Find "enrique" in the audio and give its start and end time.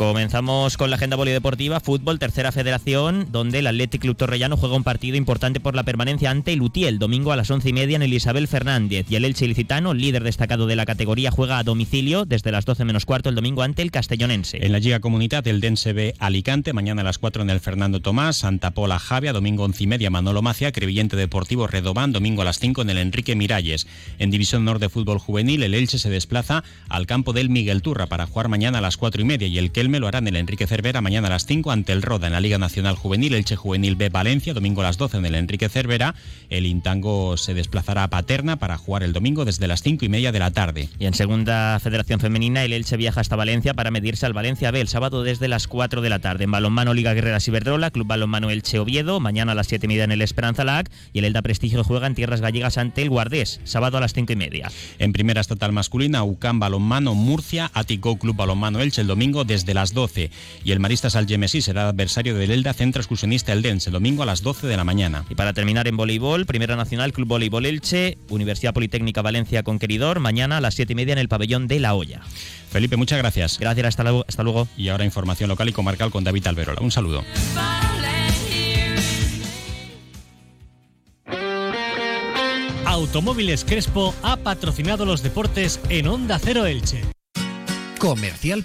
22.96-23.36, 30.36-30.66, 35.34-35.68